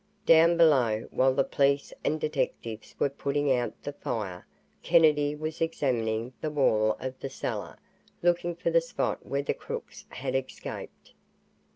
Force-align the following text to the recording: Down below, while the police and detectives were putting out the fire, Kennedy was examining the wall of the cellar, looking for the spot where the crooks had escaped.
Down 0.25 0.57
below, 0.57 1.07
while 1.11 1.35
the 1.35 1.43
police 1.43 1.93
and 2.03 2.19
detectives 2.19 2.95
were 2.97 3.07
putting 3.11 3.51
out 3.55 3.79
the 3.83 3.93
fire, 3.93 4.47
Kennedy 4.81 5.35
was 5.35 5.61
examining 5.61 6.33
the 6.41 6.49
wall 6.49 6.97
of 6.99 7.19
the 7.19 7.29
cellar, 7.29 7.77
looking 8.23 8.55
for 8.55 8.71
the 8.71 8.81
spot 8.81 9.23
where 9.23 9.43
the 9.43 9.53
crooks 9.53 10.05
had 10.09 10.33
escaped. 10.33 11.13